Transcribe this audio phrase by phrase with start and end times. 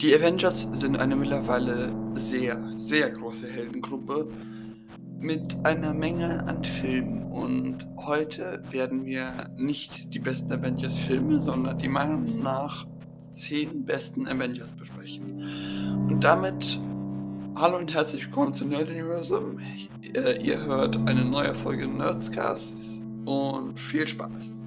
[0.00, 4.28] Die Avengers sind eine mittlerweile sehr, sehr große Heldengruppe
[5.18, 7.24] mit einer Menge an Filmen.
[7.24, 12.86] Und heute werden wir nicht die besten Avengers-Filme, sondern die Meinung nach
[13.32, 16.06] zehn besten Avengers besprechen.
[16.08, 16.78] Und damit
[17.56, 19.58] hallo und herzlich willkommen zu Nerd Universum.
[20.14, 24.62] Äh, ihr hört eine neue Folge Nerdscast und viel Spaß.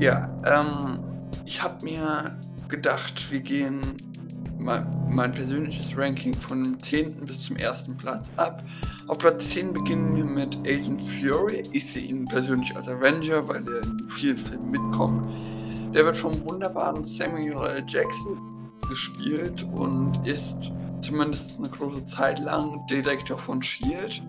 [0.00, 0.98] Ja, ähm,
[1.46, 2.36] ich habe mir
[2.74, 3.80] gedacht, wir gehen
[4.58, 7.24] mein, mein, persönliches Ranking von dem 10.
[7.24, 7.86] bis zum 1.
[7.98, 8.64] Platz ab.
[9.06, 11.62] Auf Platz 10 beginnen wir mit Agent Fury.
[11.70, 15.24] Ich sehe ihn persönlich als Avenger, weil er in vielen Filmen mitkommt.
[15.94, 17.84] Der wird vom wunderbaren Samuel L.
[17.86, 20.58] Jackson gespielt und ist
[21.00, 24.20] zumindest eine große Zeit lang Direktor von Shield.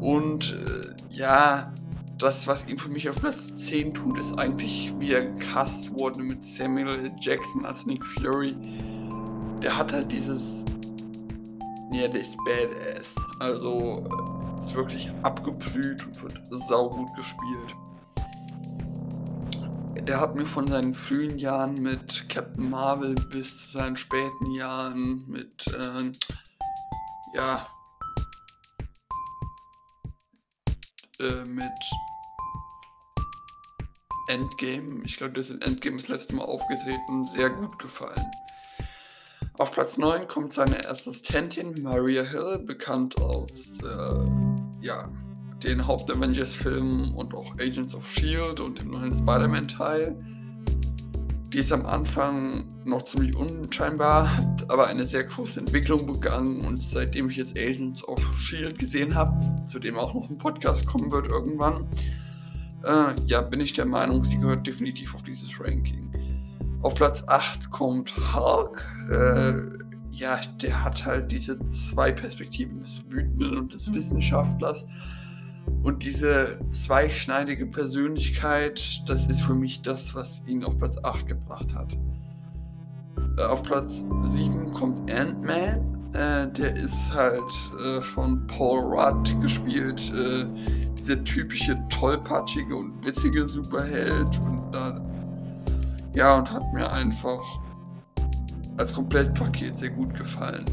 [0.00, 1.72] Und äh, ja,
[2.18, 6.20] das, was ihn für mich auf Platz 10 tut, ist eigentlich, wie er gecast wurde
[6.20, 7.12] mit Samuel.
[7.20, 8.54] Jackson als Nick Fury.
[9.62, 10.64] Der hat halt dieses.
[11.92, 13.14] Ja, der ist badass.
[13.40, 14.04] Also
[14.58, 17.74] ist wirklich abgeblüht und wird saugut gespielt.
[20.06, 25.24] Der hat mir von seinen frühen Jahren mit Captain Marvel bis zu seinen späten Jahren
[25.28, 25.66] mit.
[25.68, 26.12] Äh,
[27.34, 27.66] ja,
[31.20, 31.72] äh, mit
[34.28, 38.30] Endgame, ich glaube, das Endgame das letzte Mal aufgetreten, sehr gut gefallen.
[39.58, 45.08] Auf Platz 9 kommt seine Assistentin Maria Hill, bekannt aus äh, ja,
[45.64, 50.14] den Haupt-Avengers-Filmen und auch Agents of Shield und dem neuen Spider-Man-Teil.
[51.52, 56.82] Die ist am Anfang noch ziemlich unscheinbar, hat aber eine sehr große Entwicklung begangen und
[56.82, 59.32] seitdem ich jetzt Agents of Shield gesehen habe,
[59.66, 61.86] zu dem auch noch ein Podcast kommen wird irgendwann,
[62.84, 66.10] äh, ja, bin ich der Meinung, sie gehört definitiv auf dieses Ranking.
[66.82, 68.86] Auf Platz 8 kommt Hulk.
[69.10, 69.78] Äh,
[70.10, 74.84] ja, der hat halt diese zwei Perspektiven des Wütenden und des Wissenschaftlers.
[75.82, 81.74] Und diese zweischneidige Persönlichkeit, das ist für mich das, was ihn auf Platz 8 gebracht
[81.74, 81.96] hat.
[83.38, 86.12] Äh, auf Platz 7 kommt Ant-Man.
[86.14, 87.42] Äh, der ist halt
[87.84, 90.12] äh, von Paul Rudd gespielt.
[90.14, 90.46] Äh,
[90.98, 94.38] dieser typische tollpatschige und witzige Superheld.
[94.40, 95.00] Und da,
[96.14, 97.40] ja, und hat mir einfach
[98.76, 100.64] als Komplettpaket sehr gut gefallen.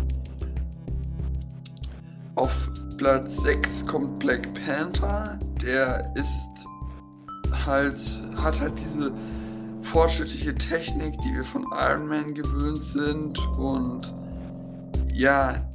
[2.36, 5.38] Auf Platz 6 kommt Black Panther.
[5.62, 6.50] Der ist
[7.66, 8.00] halt,
[8.38, 9.12] hat halt diese
[9.84, 14.14] fortschrittliche Technik, die wir von Iron Man gewöhnt sind und
[15.14, 15.70] ja,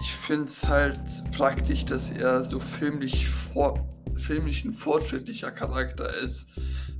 [0.00, 1.00] ich finde es halt
[1.36, 3.78] praktisch, dass er so filmlich, vor,
[4.16, 6.46] filmlich ein fortschrittlicher Charakter ist,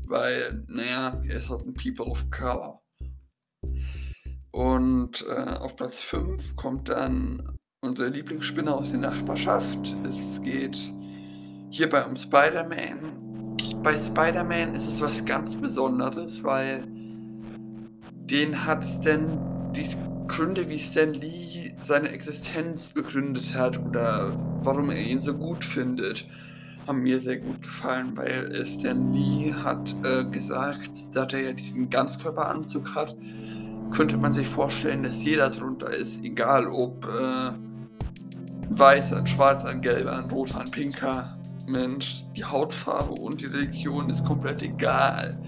[0.08, 2.82] weil, naja, er ist halt ein People of Color.
[4.50, 9.96] Und äh, auf Platz 5 kommt dann unser Lieblingsspinner aus der Nachbarschaft.
[10.06, 10.92] Es geht
[11.70, 13.56] hierbei um Spider-Man.
[13.82, 16.82] Bei Spider-Man ist es was ganz Besonderes, weil
[18.24, 19.38] den hat es denn
[19.76, 19.96] dies
[20.28, 26.26] Gründe, wie Stan Lee seine Existenz begründet hat oder warum er ihn so gut findet,
[26.86, 31.90] haben mir sehr gut gefallen, weil Stan Lee hat äh, gesagt, dass er ja diesen
[31.90, 33.14] Ganzkörperanzug hat,
[33.90, 37.52] könnte man sich vorstellen, dass jeder drunter ist, egal ob äh,
[38.70, 41.36] weißer, ein schwarzer, ein gelber, ein roter, ein pinker
[41.66, 45.38] Mensch, die Hautfarbe und die Religion ist komplett egal.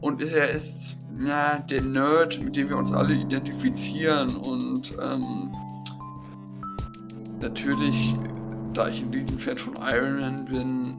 [0.00, 4.34] Und er ist ja, der Nerd, mit dem wir uns alle identifizieren.
[4.36, 5.52] Und ähm,
[7.40, 8.14] natürlich,
[8.72, 10.98] da ich ein Riesenfan von Iron Man bin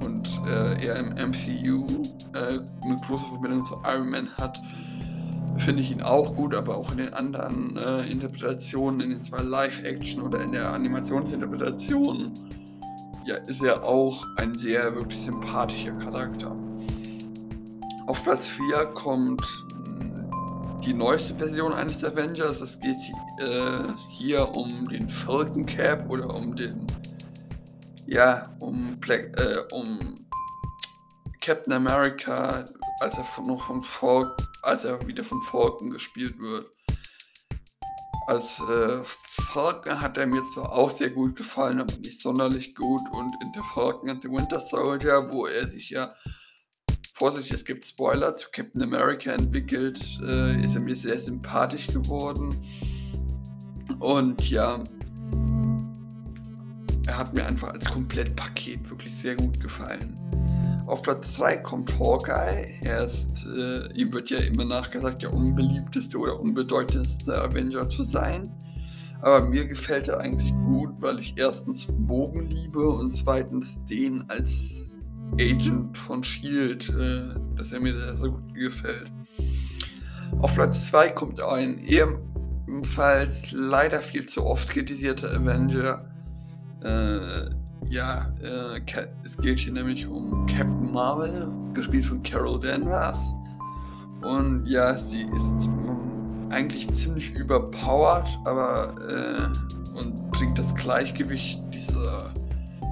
[0.00, 1.86] und äh, er im MCU
[2.34, 4.60] äh, eine große Verbindung zu Iron Man hat,
[5.58, 9.42] finde ich ihn auch gut, aber auch in den anderen äh, Interpretationen, in den zwei
[9.42, 12.32] Live-Action oder in der Animationsinterpretation,
[13.24, 16.56] ja, ist er auch ein sehr wirklich sympathischer Charakter.
[18.06, 19.42] Auf Platz 4 kommt
[20.84, 22.60] die neueste Version eines Avengers.
[22.60, 22.98] Es geht
[23.38, 26.84] äh, hier um den Falcon Cap oder um den.
[28.06, 30.26] Ja, um, Black, äh, um
[31.40, 32.64] Captain America,
[33.00, 36.70] als er noch vom Falcon, als er wieder von Falcon gespielt wird.
[38.28, 39.02] Als äh,
[39.52, 43.02] Falcon hat er mir zwar auch sehr gut gefallen, aber nicht sonderlich gut.
[43.12, 46.14] Und in der Falcon and the Winter Soldier, wo er sich ja
[47.14, 52.56] Vorsicht, es gibt Spoiler zu Captain America entwickelt, äh, ist er mir sehr sympathisch geworden.
[53.98, 54.82] Und ja,
[57.06, 60.16] er hat mir einfach als Komplettpaket wirklich sehr gut gefallen.
[60.92, 62.78] Auf Platz 3 kommt Hawkeye.
[62.82, 68.52] Er ist, äh, ihm wird ja immer nachgesagt, der unbeliebteste oder unbedeutendste Avenger zu sein.
[69.22, 74.98] Aber mir gefällt er eigentlich gut, weil ich erstens Bogen liebe und zweitens den als
[75.40, 79.10] Agent von Shield, äh, dass er mir sehr, sehr gut gefällt.
[80.40, 86.04] Auf Platz 2 kommt ein ebenfalls leider viel zu oft kritisierter Avenger.
[86.82, 88.80] Äh, ja, äh,
[89.24, 93.18] es geht hier nämlich um Captain Marvel, gespielt von Carol Danvers.
[94.22, 102.32] Und ja, sie ist ähm, eigentlich ziemlich überpowered, aber äh, und bringt das Gleichgewicht dieser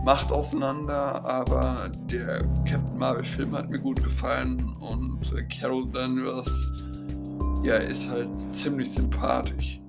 [0.04, 1.24] Macht aufeinander.
[1.24, 6.50] Aber der Captain Marvel-Film hat mir gut gefallen und äh, Carol Danvers
[7.62, 9.80] ja, ist halt ziemlich sympathisch.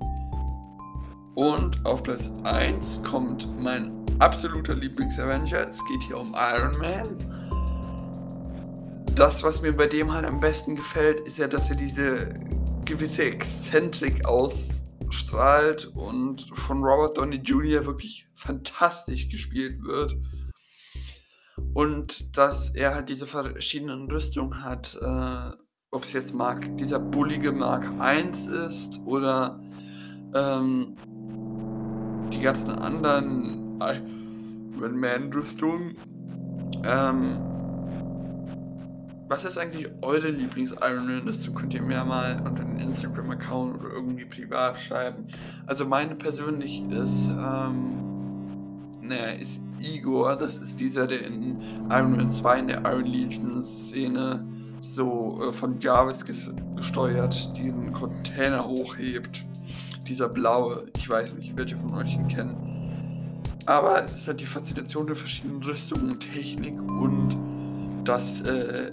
[1.35, 5.69] Und auf Platz 1 kommt mein absoluter Lieblings-Avenger.
[5.69, 7.17] Es geht hier um Iron Man.
[9.15, 12.33] Das, was mir bei dem halt am besten gefällt, ist ja, dass er diese
[12.85, 17.85] gewisse Exzentrik ausstrahlt und von Robert Downey Jr.
[17.85, 20.15] wirklich fantastisch gespielt wird.
[21.73, 25.51] Und dass er halt diese verschiedenen Rüstungen hat, äh,
[25.91, 29.59] ob es jetzt Mark, dieser bullige Mark 1 ist oder
[30.33, 30.95] ähm,
[32.31, 35.97] die ganzen anderen Iron Man-Rüstungen.
[36.83, 37.37] Ähm,
[39.27, 41.55] was ist eigentlich eure Lieblings-Iron Man-Rüstung?
[41.55, 45.25] Könnt ihr mir mal unter den Instagram-Account oder irgendwie privat schreiben.
[45.67, 50.35] Also meine persönlich ist, ähm, naja, ist Igor.
[50.35, 54.45] Das ist dieser, der in Iron Man 2 in der Iron Legion-Szene
[54.81, 59.45] so äh, von Jarvis gesteuert diesen Container hochhebt
[60.11, 62.80] dieser blaue, ich weiß nicht, welche von euch ihn kennen.
[63.65, 67.37] Aber es ist halt die Faszination der verschiedenen Rüstungen und Technik und
[68.03, 68.89] das, äh,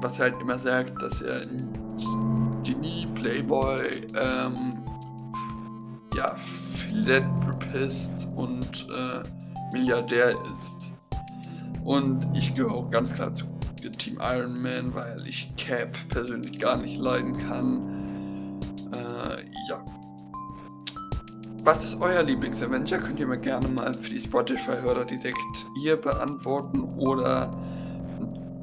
[0.00, 3.80] was er halt immer sagt, dass er ein Genie, Playboy,
[4.20, 4.74] ähm,
[6.14, 6.36] ja,
[6.76, 9.22] Philanthropist und äh,
[9.72, 10.92] Milliardär ist.
[11.84, 13.46] Und ich gehöre auch ganz klar zu
[13.96, 17.97] Team Iron Man, weil ich Cap persönlich gar nicht leiden kann.
[21.68, 22.98] Was ist euer Lieblings-Avenger?
[22.98, 27.50] Könnt ihr mir gerne mal für die Spotify-Hörer direkt hier beantworten oder,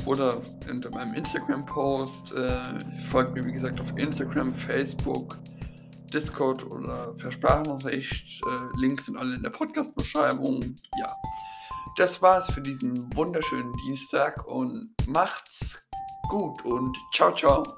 [0.08, 2.34] oder unter meinem Instagram-Post.
[2.34, 5.38] Äh, folgt mir, wie gesagt, auf Instagram, Facebook,
[6.12, 8.42] Discord oder per Sprachnachricht.
[8.44, 10.76] Äh, Links sind alle in der Podcast-Beschreibung.
[10.98, 11.16] Ja,
[11.98, 15.78] das war's für diesen wunderschönen Dienstag und macht's
[16.30, 17.78] gut und ciao, ciao.